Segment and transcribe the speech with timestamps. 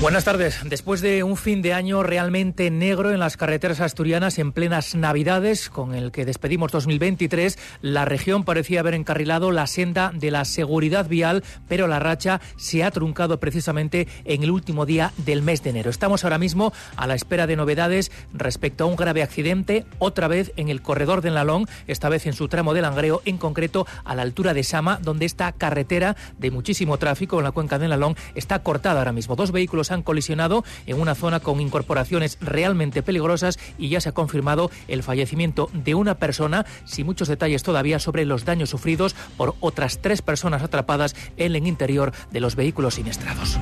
[0.00, 0.60] Buenas tardes.
[0.64, 5.70] Después de un fin de año realmente negro en las carreteras asturianas en plenas Navidades,
[5.70, 11.08] con el que despedimos 2023, la región parecía haber encarrilado la senda de la seguridad
[11.08, 15.70] vial, pero la racha se ha truncado precisamente en el último día del mes de
[15.70, 15.88] enero.
[15.88, 20.52] Estamos ahora mismo a la espera de novedades respecto a un grave accidente, otra vez
[20.56, 24.14] en el corredor del Nalón, esta vez en su tramo de Langreo, en concreto a
[24.14, 28.16] la altura de Sama, donde esta carretera de muchísimo tráfico en la cuenca del Nalón
[28.34, 29.34] está cortada ahora mismo.
[29.34, 34.12] Dos vehículos han colisionado en una zona con incorporaciones realmente peligrosas y ya se ha
[34.12, 39.54] confirmado el fallecimiento de una persona, sin muchos detalles todavía sobre los daños sufridos por
[39.60, 43.58] otras tres personas atrapadas en el interior de los vehículos siniestrados.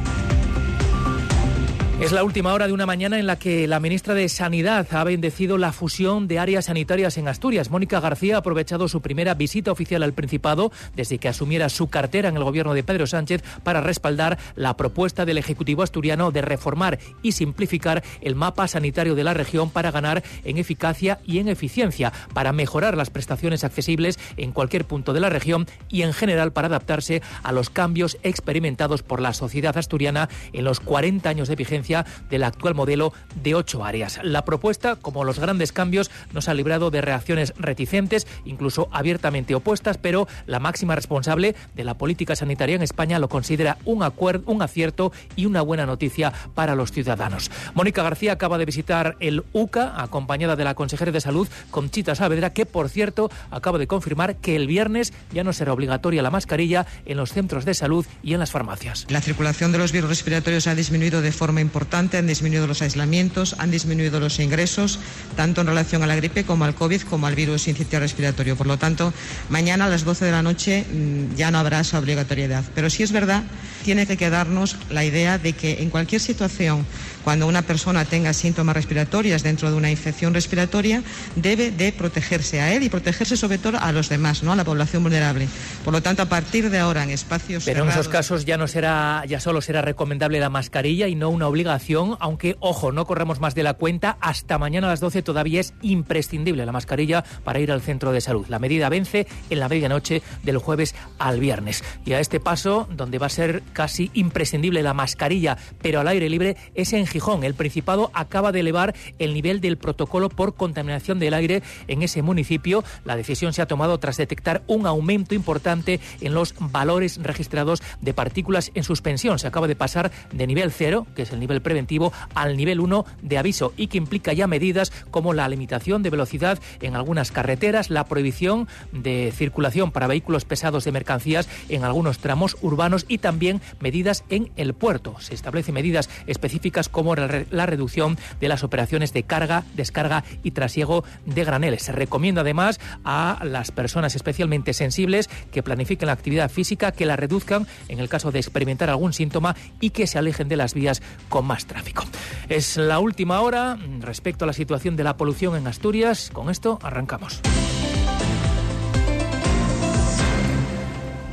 [2.02, 5.04] Es la última hora de una mañana en la que la ministra de Sanidad ha
[5.04, 7.70] bendecido la fusión de áreas sanitarias en Asturias.
[7.70, 12.28] Mónica García ha aprovechado su primera visita oficial al Principado desde que asumiera su cartera
[12.28, 16.98] en el gobierno de Pedro Sánchez para respaldar la propuesta del Ejecutivo asturiano de reformar
[17.22, 22.12] y simplificar el mapa sanitario de la región para ganar en eficacia y en eficiencia,
[22.34, 26.66] para mejorar las prestaciones accesibles en cualquier punto de la región y en general para
[26.66, 31.91] adaptarse a los cambios experimentados por la sociedad asturiana en los 40 años de vigencia
[32.30, 33.12] del actual modelo
[33.42, 34.20] de ocho áreas.
[34.22, 39.98] La propuesta, como los grandes cambios, nos ha librado de reacciones reticentes, incluso abiertamente opuestas,
[39.98, 44.62] pero la máxima responsable de la política sanitaria en España lo considera un, acuerdo, un
[44.62, 47.50] acierto y una buena noticia para los ciudadanos.
[47.74, 52.52] Mónica García acaba de visitar el UCA, acompañada de la consejera de Salud, Conchita Saavedra,
[52.52, 56.86] que, por cierto, acaba de confirmar que el viernes ya no será obligatoria la mascarilla
[57.06, 59.06] en los centros de salud y en las farmacias.
[59.08, 62.82] La circulación de los virus respiratorios ha disminuido de forma importante importante, han disminuido los
[62.82, 64.98] aislamientos, han disminuido los ingresos,
[65.36, 68.56] tanto en relación a la gripe como al COVID, como al virus incitial respiratorio.
[68.56, 69.14] Por lo tanto,
[69.48, 72.62] mañana a las 12 de la noche mm, ya no habrá esa obligatoriedad.
[72.74, 73.42] Pero sí es verdad,
[73.84, 76.84] tiene que quedarnos la idea de que en cualquier situación,
[77.24, 81.02] cuando una persona tenga síntomas respiratorios dentro de una infección respiratoria,
[81.36, 84.52] debe de protegerse a él y protegerse sobre todo a los demás, ¿no?
[84.52, 85.48] a la población vulnerable.
[85.84, 88.68] Por lo tanto, a partir de ahora, en espacios Pero en esos casos ya no
[88.68, 93.40] será, ya solo será recomendable la mascarilla y no una obligación aunque, ojo, no corremos
[93.40, 97.60] más de la cuenta, hasta mañana a las 12 todavía es imprescindible la mascarilla para
[97.60, 98.46] ir al centro de salud.
[98.48, 101.84] La medida vence en la medianoche del jueves al viernes.
[102.04, 106.28] Y a este paso, donde va a ser casi imprescindible la mascarilla, pero al aire
[106.28, 107.44] libre, es en Gijón.
[107.44, 112.22] El Principado acaba de elevar el nivel del protocolo por contaminación del aire en ese
[112.22, 112.82] municipio.
[113.04, 118.14] La decisión se ha tomado tras detectar un aumento importante en los valores registrados de
[118.14, 119.38] partículas en suspensión.
[119.38, 123.04] Se acaba de pasar de nivel cero, que es el nivel preventivo al nivel 1
[123.22, 127.90] de aviso y que implica ya medidas como la limitación de velocidad en algunas carreteras,
[127.90, 133.60] la prohibición de circulación para vehículos pesados de mercancías en algunos tramos urbanos y también
[133.80, 135.16] medidas en el puerto.
[135.20, 137.01] Se establecen medidas específicas como
[137.50, 141.82] la reducción de las operaciones de carga, descarga y trasiego de graneles.
[141.82, 147.16] Se recomienda además a las personas especialmente sensibles que planifiquen la actividad física, que la
[147.16, 151.02] reduzcan en el caso de experimentar algún síntoma y que se alejen de las vías
[151.28, 152.04] con más tráfico.
[152.48, 156.30] Es la última hora respecto a la situación de la polución en Asturias.
[156.32, 157.40] Con esto arrancamos.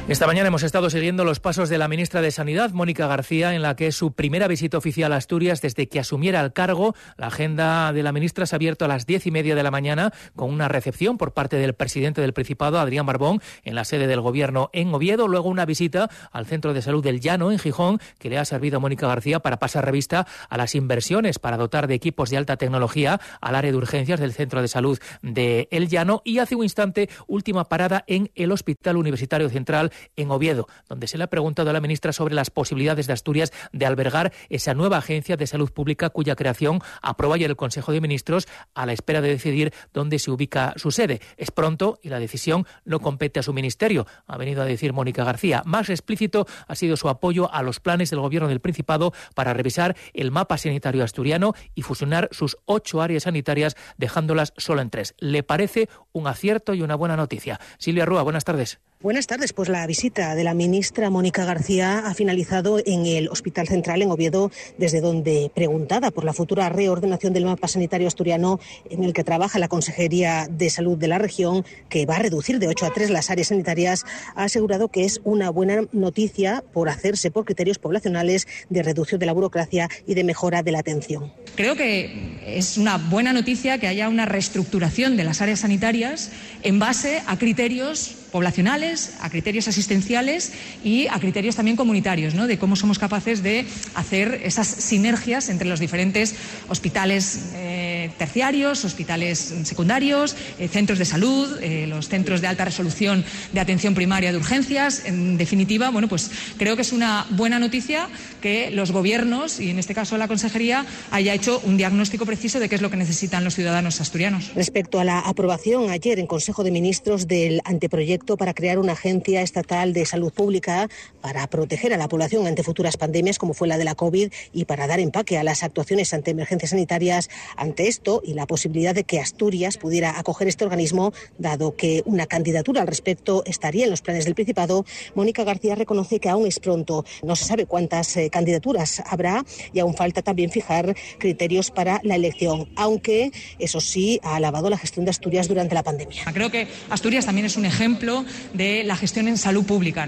[0.09, 3.61] Esta mañana hemos estado siguiendo los pasos de la ministra de Sanidad, Mónica García, en
[3.61, 6.95] la que es su primera visita oficial a Asturias desde que asumiera el cargo.
[7.15, 9.69] La agenda de la ministra se ha abierto a las diez y media de la
[9.69, 14.07] mañana con una recepción por parte del presidente del Principado, Adrián Barbón, en la sede
[14.07, 15.27] del Gobierno en Oviedo.
[15.27, 18.77] Luego una visita al Centro de Salud del Llano, en Gijón, que le ha servido
[18.77, 22.57] a Mónica García para pasar revista a las inversiones para dotar de equipos de alta
[22.57, 26.23] tecnología al área de urgencias del Centro de Salud de El Llano.
[26.25, 31.17] Y hace un instante, última parada en el Hospital Universitario Central en Oviedo, donde se
[31.17, 34.97] le ha preguntado a la ministra sobre las posibilidades de Asturias de albergar esa nueva
[34.97, 39.21] agencia de salud pública cuya creación aprueba ayer el Consejo de Ministros a la espera
[39.21, 41.21] de decidir dónde se ubica su sede.
[41.37, 45.23] Es pronto y la decisión no compete a su ministerio, ha venido a decir Mónica
[45.23, 45.63] García.
[45.65, 49.95] Más explícito ha sido su apoyo a los planes del Gobierno del Principado para revisar
[50.13, 55.15] el mapa sanitario asturiano y fusionar sus ocho áreas sanitarias, dejándolas solo en tres.
[55.19, 57.59] Le parece un acierto y una buena noticia.
[57.77, 58.79] Silvia Rúa, buenas tardes.
[59.01, 59.53] Buenas tardes.
[59.53, 64.11] Pues la visita de la ministra Mónica García ha finalizado en el Hospital Central en
[64.11, 68.59] Oviedo, desde donde, preguntada por la futura reordenación del mapa sanitario asturiano
[68.89, 72.59] en el que trabaja la Consejería de Salud de la región, que va a reducir
[72.59, 74.03] de 8 a 3 las áreas sanitarias,
[74.35, 79.27] ha asegurado que es una buena noticia por hacerse por criterios poblacionales de reducción de
[79.27, 81.31] la burocracia y de mejora de la atención.
[81.55, 86.31] Creo que es una buena noticia que haya una reestructuración de las áreas sanitarias
[86.63, 90.51] en base a criterios poblacionales, a criterios asistenciales
[90.83, 93.65] y a criterios también comunitarios, de cómo somos capaces de
[93.95, 96.35] hacer esas sinergias entre los diferentes
[96.69, 103.23] hospitales eh, terciarios, hospitales secundarios, eh, centros de salud, eh, los centros de alta resolución
[103.53, 105.05] de atención primaria de urgencias.
[105.05, 108.09] En definitiva, bueno, pues creo que es una buena noticia
[108.41, 112.69] que los gobiernos y en este caso la consejería haya hecho un diagnóstico preciso de
[112.69, 114.51] qué es lo que necesitan los ciudadanos asturianos.
[114.55, 119.41] Respecto a la aprobación ayer en Consejo de Ministros del anteproyecto para crear una agencia
[119.41, 120.89] estatal de salud pública
[121.21, 124.65] para proteger a la población ante futuras pandemias como fue la de la COVID y
[124.65, 127.29] para dar empaque a las actuaciones ante emergencias sanitarias.
[127.55, 132.25] Ante esto y la posibilidad de que Asturias pudiera acoger este organismo, dado que una
[132.25, 134.85] candidatura al respecto estaría en los planes del Principado,
[135.15, 137.05] Mónica García reconoce que aún es pronto.
[137.23, 142.15] No se sabe cuántas eh, candidaturas habrá y aún falta también fijar criterios para la
[142.15, 146.23] elección, aunque eso sí ha alabado la gestión de Asturias durante la pandemia.
[146.33, 148.08] Creo que Asturias también es un ejemplo
[148.53, 150.07] de la gestión en salud pública.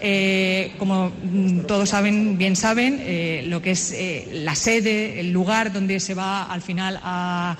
[0.00, 1.12] Eh, como
[1.66, 6.14] todos saben, bien saben, eh, lo que es eh, la sede, el lugar donde se
[6.14, 7.56] va al final a,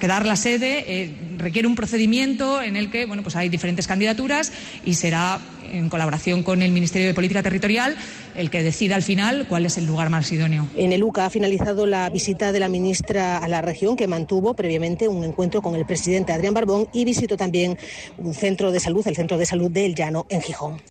[0.00, 4.52] quedar la sede, requiere un procedimiento en el que bueno, pues hay diferentes candidaturas
[4.84, 5.40] y será
[5.72, 7.96] en colaboración con el Ministerio de Política Territorial,
[8.36, 10.66] el que decida al final cuál es el lugar más idóneo.
[10.76, 14.54] En el UCA ha finalizado la visita de la ministra a la región, que mantuvo
[14.54, 17.78] previamente un encuentro con el presidente Adrián Barbón y visitó también
[18.18, 20.82] un centro de salud, el Centro de Salud del Llano, en Gijón.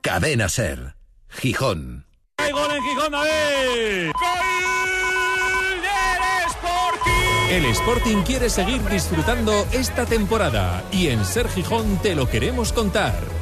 [0.00, 0.96] Cadena Ser,
[1.28, 2.06] Gijón.
[2.38, 3.14] ¡Hay gol en Gijón,
[7.52, 13.41] El Sporting quiere seguir disfrutando esta temporada y en Ser Gijón te lo queremos contar.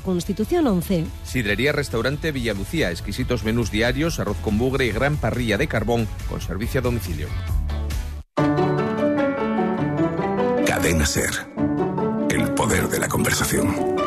[0.01, 1.05] Constitución 11.
[1.23, 6.41] Sidrería Restaurante Villalucía, exquisitos menús diarios, arroz con bugre y gran parrilla de carbón con
[6.41, 7.27] servicio a domicilio.
[10.65, 11.31] Cadena Ser.
[12.29, 14.00] El poder de la conversación.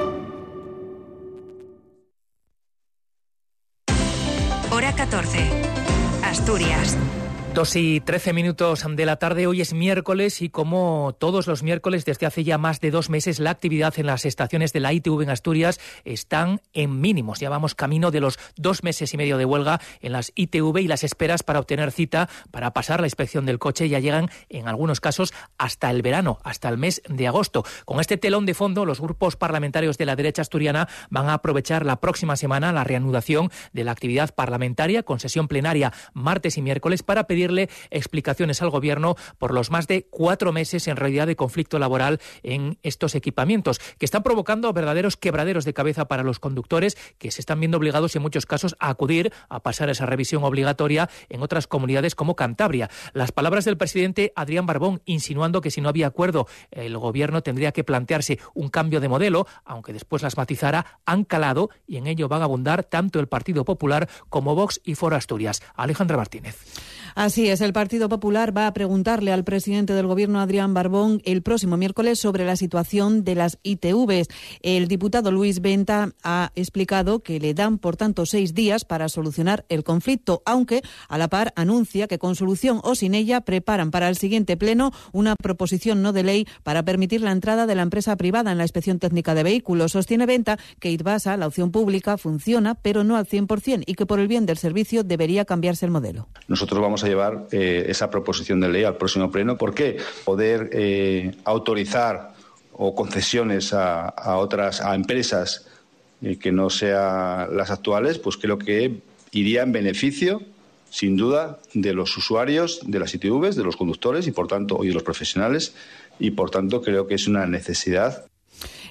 [7.54, 12.04] Dos y trece minutos de la tarde, hoy es miércoles y como todos los miércoles
[12.04, 15.22] desde hace ya más de dos meses la actividad en las estaciones de la ITV
[15.22, 17.38] en Asturias están en mínimos.
[17.38, 20.88] Ya vamos camino de los dos meses y medio de huelga en las ITV y
[20.88, 25.00] las esperas para obtener cita para pasar la inspección del coche ya llegan en algunos
[25.00, 27.64] casos hasta el verano, hasta el mes de agosto.
[27.84, 31.86] Con este telón de fondo, los grupos parlamentarios de la derecha asturiana van a aprovechar
[31.86, 37.04] la próxima semana la reanudación de la actividad parlamentaria con sesión plenaria martes y miércoles
[37.04, 37.43] para pedir
[37.90, 42.78] explicaciones al Gobierno por los más de cuatro meses en realidad de conflicto laboral en
[42.82, 47.60] estos equipamientos, que están provocando verdaderos quebraderos de cabeza para los conductores que se están
[47.60, 52.14] viendo obligados en muchos casos a acudir a pasar esa revisión obligatoria en otras comunidades
[52.14, 52.90] como Cantabria.
[53.12, 57.72] Las palabras del presidente Adrián Barbón insinuando que si no había acuerdo el Gobierno tendría
[57.72, 62.28] que plantearse un cambio de modelo, aunque después las matizara, han calado y en ello
[62.28, 65.62] van a abundar tanto el Partido Popular como Vox y Foro Asturias.
[65.74, 66.56] Alejandra Martínez.
[67.36, 71.76] Es, el Partido Popular va a preguntarle al presidente del Gobierno, Adrián Barbón, el próximo
[71.76, 74.28] miércoles sobre la situación de las ITVs.
[74.62, 79.64] El diputado Luis Venta ha explicado que le dan, por tanto, seis días para solucionar
[79.68, 84.08] el conflicto, aunque a la par anuncia que con solución o sin ella preparan para
[84.08, 88.16] el siguiente pleno una proposición no de ley para permitir la entrada de la empresa
[88.16, 89.92] privada en la inspección técnica de vehículos.
[89.92, 94.20] Sostiene Venta que ITBASA, la opción pública, funciona, pero no al 100% y que por
[94.20, 96.28] el bien del servicio debería cambiarse el modelo.
[96.46, 99.56] Nosotros vamos a llevar eh, esa proposición de ley al próximo pleno.
[99.56, 99.98] ¿Por qué?
[100.24, 102.34] Poder eh, autorizar
[102.72, 105.66] o concesiones a, otras a empresas
[106.22, 109.00] eh, que no sean las actuales, pues creo que
[109.30, 110.40] iría en beneficio
[110.90, 114.88] sin duda, de los usuarios de las ITVs, de los conductores y, por tanto, y
[114.88, 115.74] de los profesionales.
[116.20, 118.26] Y, por tanto, creo que es una necesidad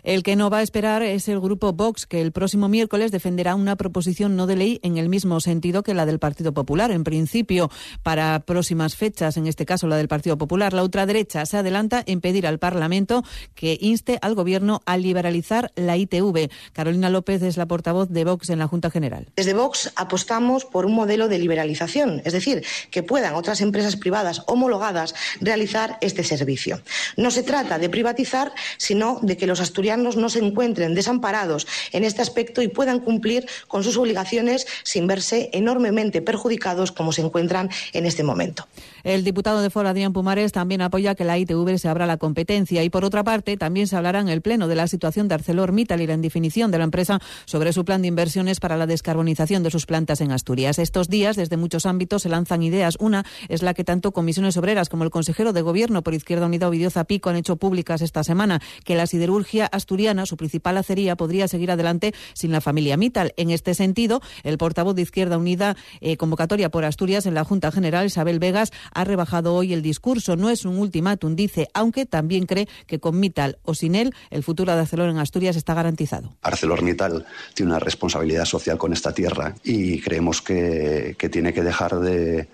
[0.03, 3.55] el que no va a esperar es el grupo Vox, que el próximo miércoles defenderá
[3.55, 6.91] una proposición no de ley en el mismo sentido que la del Partido Popular.
[6.91, 7.71] En principio,
[8.03, 12.19] para próximas fechas, en este caso la del Partido Popular, la ultraderecha se adelanta en
[12.19, 13.23] pedir al Parlamento
[13.55, 16.49] que inste al Gobierno a liberalizar la ITV.
[16.73, 19.27] Carolina López es la portavoz de Vox en la Junta General.
[19.37, 24.41] Desde Vox apostamos por un modelo de liberalización, es decir, que puedan otras empresas privadas
[24.47, 26.81] homologadas realizar este servicio.
[27.15, 32.03] No se trata de privatizar, sino de que los asturianos no se encuentren desamparados en
[32.03, 37.69] este aspecto y puedan cumplir con sus obligaciones sin verse enormemente perjudicados como se encuentran
[37.93, 38.67] en este momento.
[39.03, 42.83] El diputado de Foro, Adrián Pumares, también apoya que la ITV se abra la competencia
[42.83, 45.99] y, por otra parte, también se hablará en el Pleno de la situación de ArcelorMittal
[45.99, 49.71] y la indefinición de la empresa sobre su plan de inversiones para la descarbonización de
[49.71, 50.79] sus plantas en Asturias.
[50.79, 52.95] Estos días, desde muchos ámbitos, se lanzan ideas.
[52.97, 56.69] Una es la que tanto comisiones obreras como el consejero de Gobierno por Izquierda Unida,
[56.69, 61.49] Ovidio Zapico, han hecho públicas esta semana, que la siderurgia asturiana, su principal acería, podría
[61.49, 63.33] seguir adelante sin la familia Mittal.
[63.35, 67.69] En este sentido, el portavoz de Izquierda Unida, eh, convocatoria por Asturias en la Junta
[67.69, 70.35] General, Isabel Vegas, ha rebajado hoy el discurso.
[70.35, 74.43] No es un ultimátum, dice, aunque también cree que con Mittal o sin él, el
[74.43, 76.35] futuro de Arcelor en Asturias está garantizado.
[76.41, 82.47] ArcelorMittal tiene una responsabilidad social con esta tierra y creemos que, tiene que dejar de,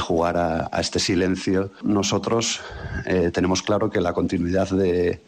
[0.00, 1.70] jugar a, este silencio.
[1.82, 2.60] Nosotros
[3.06, 5.20] eh, tenemos claro que la continuidad de,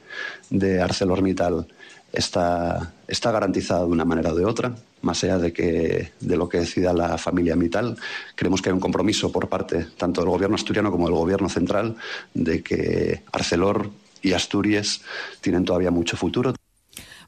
[0.50, 1.66] de ArcelorMittal
[2.12, 6.48] está, está garantizada de una manera o de otra, más allá de, que, de lo
[6.48, 7.96] que decida la familia Mital.
[8.34, 11.96] Creemos que hay un compromiso por parte tanto del gobierno asturiano como del gobierno central
[12.34, 15.00] de que Arcelor y Asturias
[15.40, 16.54] tienen todavía mucho futuro.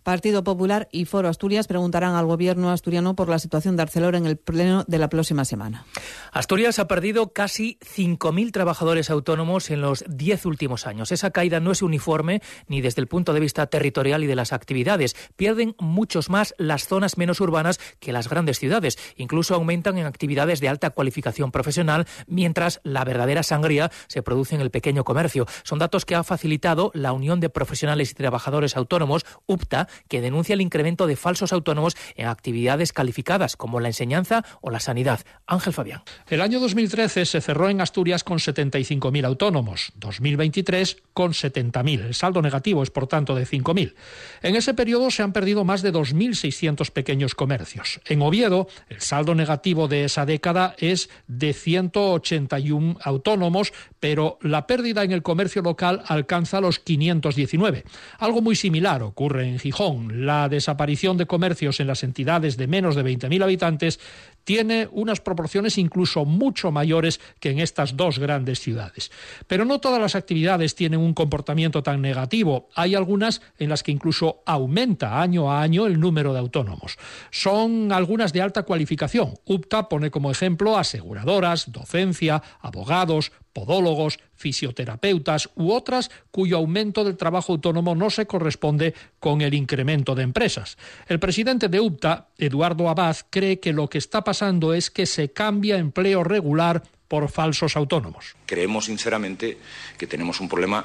[0.02, 4.26] Partido Popular y Foro Asturias preguntarán al gobierno asturiano por la situación de Arcelor en
[4.26, 5.84] el pleno de la próxima semana.
[6.32, 11.12] Asturias ha perdido casi 5.000 trabajadores autónomos en los 10 últimos años.
[11.12, 14.52] Esa caída no es uniforme ni desde el punto de vista territorial y de las
[14.52, 15.14] actividades.
[15.36, 18.96] Pierden muchos más las zonas menos urbanas que las grandes ciudades.
[19.16, 24.60] Incluso aumentan en actividades de alta cualificación profesional, mientras la verdadera sangría se produce en
[24.60, 25.46] el pequeño comercio.
[25.62, 30.54] Son datos que ha facilitado la Unión de Profesionales y Trabajadores Autónomos, UPTA, que denuncia
[30.54, 35.20] el incremento de falsos autónomos en actividades calificadas como la enseñanza o la sanidad.
[35.46, 36.02] Ángel Fabián.
[36.28, 42.06] El año 2013 se cerró en Asturias con 75.000 autónomos, 2023 con 70.000.
[42.06, 43.94] El saldo negativo es, por tanto, de 5.000.
[44.42, 48.00] En ese periodo se han perdido más de 2.600 pequeños comercios.
[48.06, 55.04] En Oviedo, el saldo negativo de esa década es de 181 autónomos, pero la pérdida
[55.04, 57.84] en el comercio local alcanza los 519.
[58.18, 59.79] Algo muy similar ocurre en Gijón
[60.12, 63.98] la desaparición de comercios en las entidades de menos de 20.000 habitantes
[64.44, 69.10] tiene unas proporciones incluso mucho mayores que en estas dos grandes ciudades.
[69.46, 72.68] Pero no todas las actividades tienen un comportamiento tan negativo.
[72.74, 76.98] Hay algunas en las que incluso aumenta año a año el número de autónomos.
[77.30, 79.34] Son algunas de alta cualificación.
[79.44, 87.52] UPTA pone como ejemplo aseguradoras, docencia, abogados, podólogos, fisioterapeutas u otras cuyo aumento del trabajo
[87.52, 90.78] autónomo no se corresponde con el incremento de empresas.
[91.08, 94.29] El presidente de UPTA, Eduardo Abad, cree que lo que está pasando
[94.74, 98.36] es que se cambia empleo regular por falsos autónomos.
[98.46, 99.58] Creemos sinceramente
[99.98, 100.84] que tenemos un problema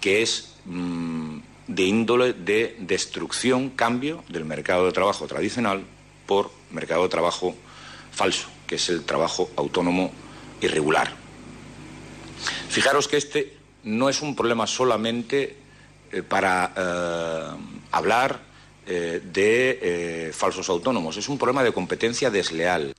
[0.00, 5.82] que es mm, de índole de destrucción, cambio del mercado de trabajo tradicional
[6.26, 7.54] por mercado de trabajo
[8.12, 10.12] falso, que es el trabajo autónomo
[10.60, 11.12] irregular.
[12.68, 15.56] Fijaros que este no es un problema solamente
[16.12, 17.56] eh, para eh,
[17.90, 18.45] hablar
[18.86, 22.94] de falsos autónomos, es un problema de competencia desleal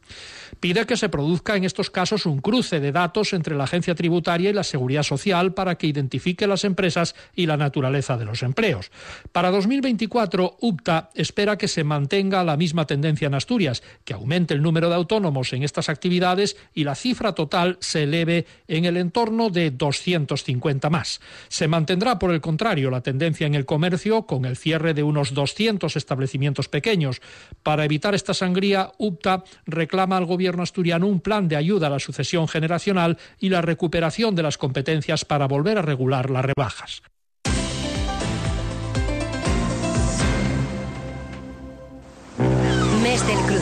[0.59, 4.49] pide que se produzca en estos casos un cruce de datos entre la agencia tributaria
[4.49, 8.91] y la seguridad social para que identifique las empresas y la naturaleza de los empleos.
[9.31, 14.61] Para 2024, UPTA espera que se mantenga la misma tendencia en Asturias, que aumente el
[14.61, 19.49] número de autónomos en estas actividades y la cifra total se eleve en el entorno
[19.49, 21.21] de 250 más.
[21.47, 25.33] Se mantendrá, por el contrario, la tendencia en el comercio con el cierre de unos
[25.33, 27.21] 200 establecimientos pequeños.
[27.63, 31.89] Para evitar esta sangría, UPTA reclama al gobierno gobierno asturiano un plan de ayuda a
[31.89, 37.01] la sucesión generacional y la recuperación de las competencias para volver a regular las rebajas.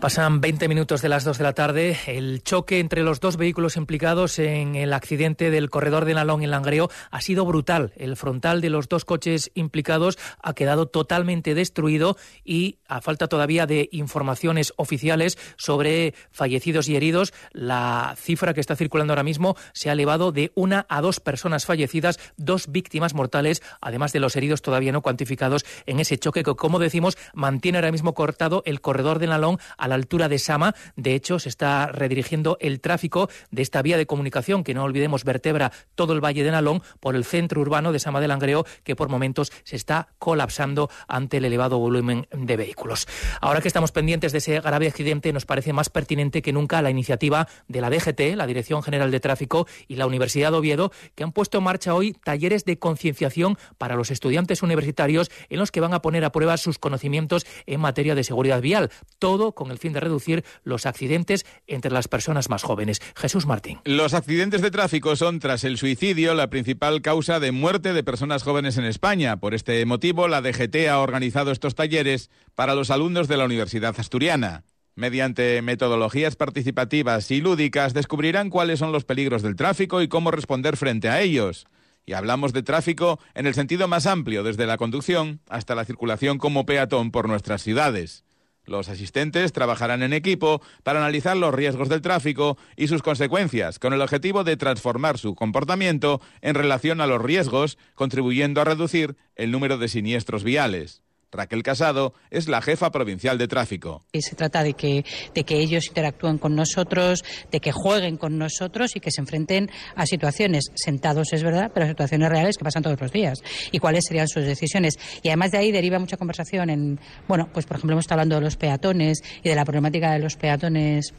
[0.00, 1.98] Pasan 20 minutos de las 2 de la tarde.
[2.06, 6.52] El choque entre los dos vehículos implicados en el accidente del corredor de Nalón en
[6.52, 7.92] Langreo ha sido brutal.
[7.96, 13.66] El frontal de los dos coches implicados ha quedado totalmente destruido y, a falta todavía
[13.66, 19.90] de informaciones oficiales sobre fallecidos y heridos, la cifra que está circulando ahora mismo se
[19.90, 24.62] ha elevado de una a dos personas fallecidas, dos víctimas mortales, además de los heridos
[24.62, 29.18] todavía no cuantificados en ese choque que, como decimos, mantiene ahora mismo cortado el corredor
[29.18, 30.74] de Nalón la altura de Sama.
[30.96, 35.24] De hecho, se está redirigiendo el tráfico de esta vía de comunicación que no olvidemos
[35.24, 38.96] vertebra todo el Valle de Nalón por el centro urbano de Sama de Langreo que
[38.96, 43.06] por momentos se está colapsando ante el elevado volumen de vehículos.
[43.40, 46.90] Ahora que estamos pendientes de ese grave accidente, nos parece más pertinente que nunca la
[46.90, 51.24] iniciativa de la DGT, la Dirección General de Tráfico y la Universidad de Oviedo, que
[51.24, 55.80] han puesto en marcha hoy talleres de concienciación para los estudiantes universitarios en los que
[55.80, 59.80] van a poner a prueba sus conocimientos en materia de seguridad vial, todo con el
[59.80, 63.00] fin de reducir los accidentes entre las personas más jóvenes.
[63.14, 63.78] Jesús Martín.
[63.84, 68.42] Los accidentes de tráfico son, tras el suicidio, la principal causa de muerte de personas
[68.42, 69.38] jóvenes en España.
[69.38, 73.94] Por este motivo, la DGT ha organizado estos talleres para los alumnos de la Universidad
[73.98, 74.64] Asturiana.
[74.96, 80.76] Mediante metodologías participativas y lúdicas descubrirán cuáles son los peligros del tráfico y cómo responder
[80.76, 81.66] frente a ellos.
[82.04, 86.38] Y hablamos de tráfico en el sentido más amplio, desde la conducción hasta la circulación
[86.38, 88.24] como peatón por nuestras ciudades.
[88.68, 93.94] Los asistentes trabajarán en equipo para analizar los riesgos del tráfico y sus consecuencias, con
[93.94, 99.50] el objetivo de transformar su comportamiento en relación a los riesgos, contribuyendo a reducir el
[99.50, 101.02] número de siniestros viales.
[101.30, 104.04] Raquel Casado es la jefa provincial de tráfico.
[104.12, 105.04] Y se trata de que,
[105.34, 109.70] de que ellos interactúen con nosotros, de que jueguen con nosotros y que se enfrenten
[109.94, 113.38] a situaciones sentados, es verdad, pero a situaciones reales que pasan todos los días
[113.70, 114.94] y cuáles serían sus decisiones.
[115.22, 118.36] Y además de ahí deriva mucha conversación en, bueno, pues por ejemplo hemos estado hablando
[118.36, 121.12] de los peatones y de la problemática de los peatones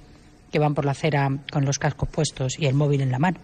[0.51, 3.39] que van por la acera con los cascos puestos y el móvil en la mano.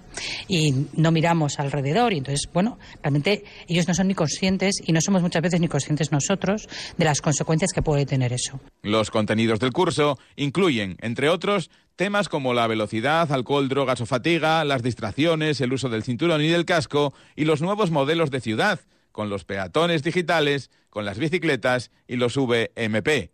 [0.48, 5.02] Y no miramos alrededor y entonces, bueno, realmente ellos no son ni conscientes y no
[5.02, 8.60] somos muchas veces ni conscientes nosotros de las consecuencias que puede tener eso.
[8.82, 14.64] Los contenidos del curso incluyen, entre otros, temas como la velocidad, alcohol, drogas o fatiga,
[14.66, 18.80] las distracciones, el uso del cinturón y del casco y los nuevos modelos de ciudad,
[19.12, 23.32] con los peatones digitales, con las bicicletas y los VMP.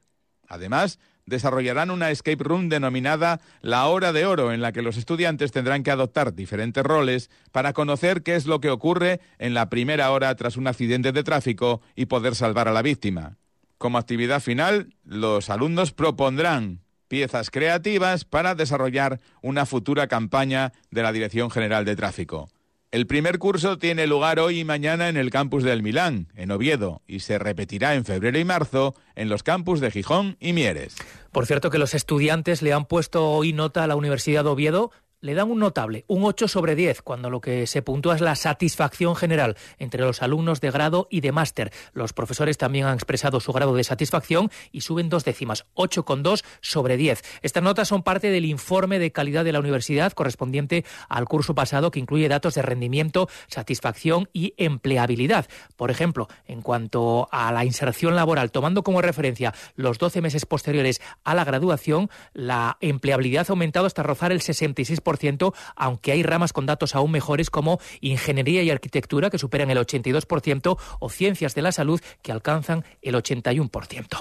[0.47, 5.51] Además, desarrollarán una escape room denominada La Hora de Oro, en la que los estudiantes
[5.51, 10.11] tendrán que adoptar diferentes roles para conocer qué es lo que ocurre en la primera
[10.11, 13.37] hora tras un accidente de tráfico y poder salvar a la víctima.
[13.77, 21.11] Como actividad final, los alumnos propondrán piezas creativas para desarrollar una futura campaña de la
[21.11, 22.49] Dirección General de Tráfico.
[22.91, 27.01] El primer curso tiene lugar hoy y mañana en el campus del Milán, en Oviedo,
[27.07, 30.97] y se repetirá en febrero y marzo en los campus de Gijón y Mieres.
[31.31, 34.91] Por cierto que los estudiantes le han puesto hoy nota a la Universidad de Oviedo
[35.21, 38.35] le dan un notable, un 8 sobre 10, cuando lo que se puntúa es la
[38.35, 41.71] satisfacción general entre los alumnos de grado y de máster.
[41.93, 46.97] Los profesores también han expresado su grado de satisfacción y suben dos décimas, 8,2 sobre
[46.97, 47.21] 10.
[47.43, 51.91] Estas notas son parte del informe de calidad de la universidad correspondiente al curso pasado
[51.91, 55.45] que incluye datos de rendimiento, satisfacción y empleabilidad.
[55.75, 60.99] Por ejemplo, en cuanto a la inserción laboral, tomando como referencia los 12 meses posteriores
[61.23, 65.10] a la graduación, la empleabilidad ha aumentado hasta rozar el 66%
[65.75, 70.77] aunque hay ramas con datos aún mejores como ingeniería y arquitectura que superan el 82%
[70.99, 74.19] o ciencias de la salud que alcanzan el 81%.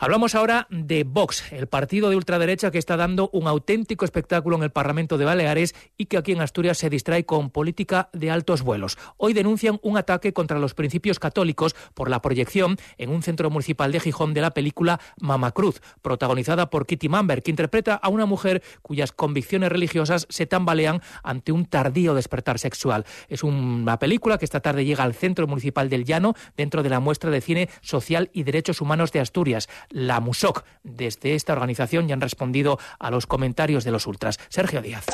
[0.00, 4.62] Hablamos ahora de Vox, el partido de ultraderecha que está dando un auténtico espectáculo en
[4.62, 8.62] el Parlamento de Baleares y que aquí en Asturias se distrae con política de altos
[8.62, 8.96] vuelos.
[9.16, 13.90] Hoy denuncian un ataque contra los principios católicos por la proyección en un centro municipal
[13.90, 18.24] de Gijón de la película Mama Cruz, protagonizada por Kitty Mamber, que interpreta a una
[18.24, 23.04] mujer cuyas convicciones religiosas se tambalean ante un tardío despertar sexual.
[23.28, 27.00] Es una película que esta tarde llega al Centro Municipal del Llano dentro de la
[27.00, 30.64] muestra de cine social y derechos humanos de Asturias la MUSOC.
[30.82, 34.38] Desde esta organización ya han respondido a los comentarios de los ultras.
[34.48, 35.06] Sergio Díaz.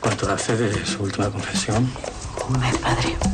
[0.00, 1.90] ¿Cuánto hace de su última confesión?
[2.48, 3.33] Un mes, padre.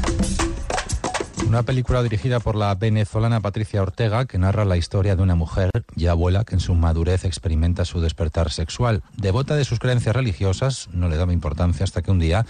[1.50, 5.72] Una película dirigida por la venezolana Patricia Ortega que narra la historia de una mujer
[5.96, 9.02] ya abuela que en su madurez experimenta su despertar sexual.
[9.16, 12.46] Devota de sus creencias religiosas, no le daba importancia hasta que un día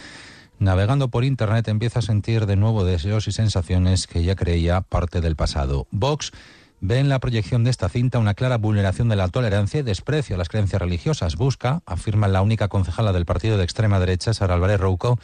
[0.59, 5.23] navegando por Internet empieza a sentir de nuevo deseos y sensaciones que ella creía parte
[5.23, 5.87] del pasado.
[5.91, 6.31] Vox
[6.83, 10.35] ve en la proyección de esta cinta una clara vulneración de la tolerancia y desprecio
[10.35, 11.37] a las creencias religiosas.
[11.37, 15.19] Busca, afirma la única concejala del partido de extrema derecha, Sara Álvarez Rouco,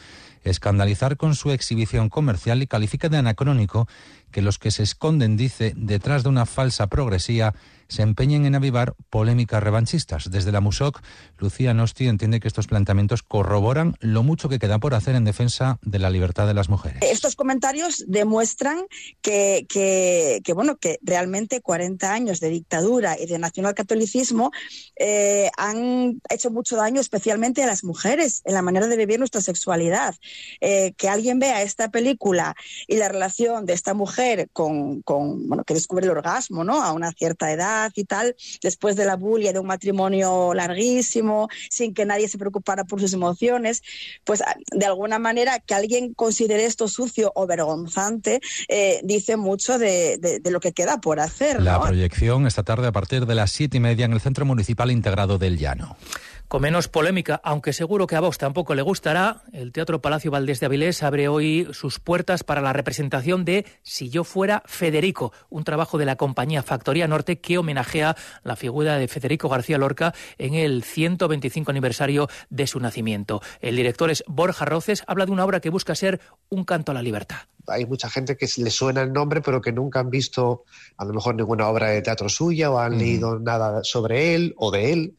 [0.49, 3.87] escandalizar con su exhibición comercial y califica de anacrónico
[4.31, 7.53] que los que se esconden, dice, detrás de una falsa progresía
[7.87, 10.29] se empeñen en avivar polémicas revanchistas.
[10.29, 11.01] Desde la MUSOC,
[11.37, 15.79] Lucía Nosti entiende que estos planteamientos corroboran lo mucho que queda por hacer en defensa
[15.81, 16.99] de la libertad de las mujeres.
[17.01, 18.85] Estos comentarios demuestran
[19.21, 24.51] que, que, bueno, que realmente 40 años de dictadura y de nacionalcatolicismo
[24.95, 29.41] eh, han hecho mucho daño especialmente a las mujeres en la manera de vivir nuestra
[29.41, 30.15] sexualidad.
[30.61, 32.55] Eh, que alguien vea esta película
[32.87, 36.81] y la relación de esta mujer con, con, bueno, que descubre el orgasmo, ¿no?
[36.81, 41.93] A una cierta edad y tal, después de la bulia de un matrimonio larguísimo, sin
[41.93, 43.83] que nadie se preocupara por sus emociones,
[44.23, 49.77] pues ah, de alguna manera que alguien considere esto sucio o vergonzante eh, dice mucho
[49.77, 51.61] de, de, lo que queda por hacer.
[51.61, 54.91] La proyección esta tarde a partir de las siete y media en el Centro Municipal
[54.91, 55.97] Integrado del Llano.
[56.47, 60.61] Con menos polémica, aunque seguro que a vos tampoco le gustará, el Teatro Palacio Valdés
[60.61, 65.65] de Avilés abre hoy sus puertas para la representación de Si yo fuera Federico, un
[65.65, 70.53] trabajo de la compañía Factoría Norte que homenajea la figura de Federico García Lorca en
[70.53, 73.41] el 125 aniversario de su nacimiento.
[73.59, 76.95] El director es Borja Roces, habla de una obra que busca ser un canto a
[76.95, 80.63] la libertad hay mucha gente que le suena el nombre, pero que nunca han visto
[80.95, 84.71] a lo mejor ninguna obra de teatro suya o han leído nada sobre él o
[84.71, 85.17] de él.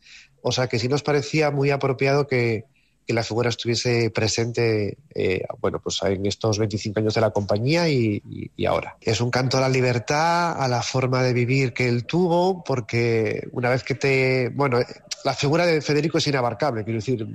[0.49, 2.65] O sea que sí nos parecía muy apropiado que,
[3.07, 8.23] la figura estuviese presente eh, bueno, pues en estos 25 años de la compañía y,
[8.67, 8.99] ahora.
[9.01, 13.49] Es un canto a la libertad, a la forma de vivir que él tuvo, porque
[13.53, 14.51] una vez que te...
[14.51, 14.79] Bueno,
[15.25, 17.27] la figura de Federico es inabarcable, quiero decir,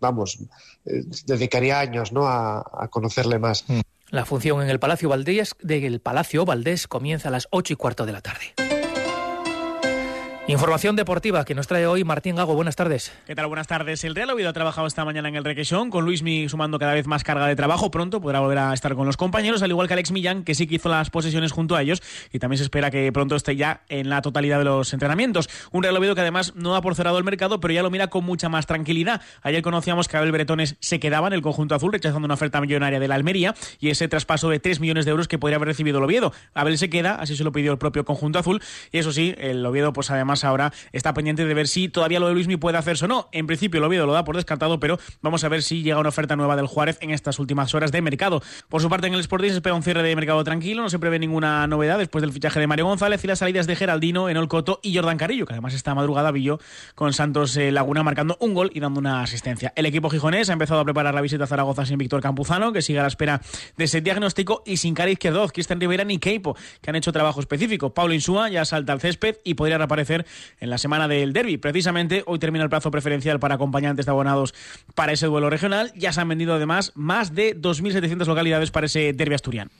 [0.00, 0.38] vamos,
[0.84, 2.26] eh, dedicaría años ¿no?
[2.26, 3.64] a, conocerle más.
[3.68, 3.80] Mm.
[4.10, 8.04] La función en el Palacio Valdés, del Palacio Valdés comienza a las 8 y cuarto
[8.04, 8.65] de la tarde.
[10.48, 12.54] Información deportiva que nos trae hoy Martín Gago.
[12.54, 13.12] Buenas tardes.
[13.26, 13.48] ¿Qué tal?
[13.48, 14.04] Buenas tardes.
[14.04, 17.08] El Real Oviedo ha trabajado esta mañana en el Requesón, con Luismi sumando cada vez
[17.08, 17.90] más carga de trabajo.
[17.90, 20.68] Pronto podrá volver a estar con los compañeros, al igual que Alex Millán, que sí
[20.68, 22.00] que hizo las posesiones junto a ellos
[22.32, 25.50] y también se espera que pronto esté ya en la totalidad de los entrenamientos.
[25.72, 28.06] Un Real Oviedo que además no ha por cerrado el mercado, pero ya lo mira
[28.06, 29.22] con mucha más tranquilidad.
[29.42, 33.00] Ayer conocíamos que Abel Bretones se quedaba en el conjunto azul, rechazando una oferta millonaria
[33.00, 35.98] de la Almería y ese traspaso de 3 millones de euros que podría haber recibido
[35.98, 36.32] el Oviedo.
[36.54, 39.66] Abel se queda, así se lo pidió el propio conjunto azul y eso sí, el
[39.66, 43.04] Oviedo pues además ahora está pendiente de ver si todavía lo de Luismi puede hacerse
[43.04, 43.28] o no.
[43.32, 46.08] En principio el Oviedo lo da por descartado, pero vamos a ver si llega una
[46.08, 48.42] oferta nueva del Juárez en estas últimas horas de mercado.
[48.68, 50.98] Por su parte, en el Sporting se espera un cierre de mercado tranquilo, no se
[50.98, 54.48] prevé ninguna novedad después del fichaje de Mario González y las salidas de Geraldino, Enol
[54.48, 56.58] Coto y Jordan Carillo, que además está madrugada Villo
[56.94, 59.72] con Santos eh, Laguna marcando un gol y dando una asistencia.
[59.76, 62.82] El equipo gijonés ha empezado a preparar la visita a Zaragoza sin Víctor Campuzano, que
[62.82, 63.40] sigue a la espera
[63.76, 67.40] de ese diagnóstico, y sin Cari Izquierdoz, Cristian Rivera ni Keipo, que han hecho trabajo
[67.40, 67.94] específico.
[67.94, 70.25] Pablo Insúa ya salta al césped y podría reaparecer
[70.60, 71.56] en la semana del derby.
[71.58, 74.54] Precisamente hoy termina el plazo preferencial para acompañantes de abonados
[74.94, 75.92] para ese duelo regional.
[75.96, 79.70] Ya se han vendido además más de 2.700 localidades para ese derbi asturiano.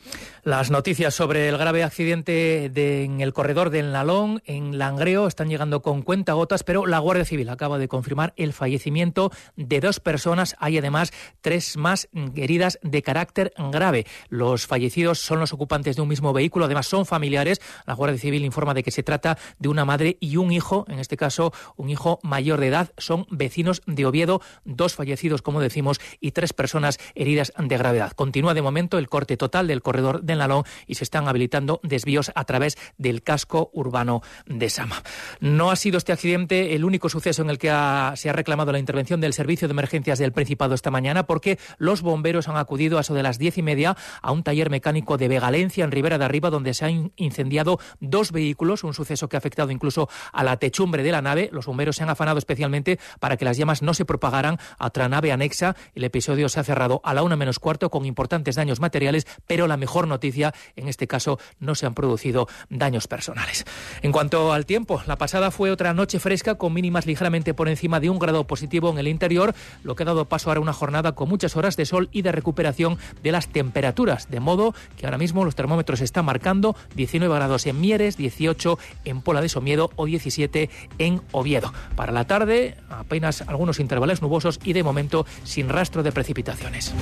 [0.45, 2.71] Las noticias sobre el grave accidente
[3.05, 7.49] en el corredor del Nalón, en Langreo, están llegando con cuentagotas, pero la Guardia Civil
[7.49, 10.57] acaba de confirmar el fallecimiento de dos personas.
[10.59, 14.07] Hay además tres más heridas de carácter grave.
[14.29, 17.61] Los fallecidos son los ocupantes de un mismo vehículo, además son familiares.
[17.87, 20.99] La Guardia Civil informa de que se trata de una madre y un hijo, en
[20.99, 22.93] este caso un hijo mayor de edad.
[22.99, 28.13] Son vecinos de Oviedo, dos fallecidos, como decimos, y tres personas heridas de gravedad.
[28.13, 32.33] Continúa de momento el corte total del corredor del Nalón y se están habilitando desvíos
[32.35, 35.03] a través del casco urbano de Sama.
[35.41, 38.79] No ha sido este accidente el único suceso en el que se ha reclamado la
[38.79, 43.01] intervención del Servicio de Emergencias del Principado esta mañana, porque los bomberos han acudido a
[43.01, 46.25] eso de las diez y media a un taller mecánico de Vegalencia, en Ribera de
[46.25, 50.57] Arriba, donde se han incendiado dos vehículos, un suceso que ha afectado incluso a la
[50.57, 51.49] techumbre de la nave.
[51.53, 55.09] Los bomberos se han afanado especialmente para que las llamas no se propagaran a otra
[55.09, 55.77] nave anexa.
[55.95, 59.67] El episodio se ha cerrado a la una menos cuarto con importantes daños materiales, pero
[59.67, 63.65] la mejor noticia, en este caso, no se han producido daños personales.
[64.03, 68.01] En cuanto al tiempo, la pasada fue otra noche fresca con mínimas ligeramente por encima
[68.01, 71.13] de un grado positivo en el interior, lo que ha dado paso a una jornada
[71.13, 75.19] con muchas horas de sol y de recuperación de las temperaturas, de modo que ahora
[75.19, 80.09] mismo los termómetros están marcando 19 grados en Mieres, 18 en Pola de Somiedo o
[80.09, 81.73] 17 en Oviedo.
[81.95, 86.95] Para la tarde, apenas algunos intervalos nubosos y de momento sin rastro de precipitaciones.